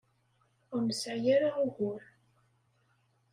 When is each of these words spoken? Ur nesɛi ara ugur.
Ur 0.73 0.81
nesɛi 0.83 1.31
ara 1.35 1.49
ugur. 1.63 2.01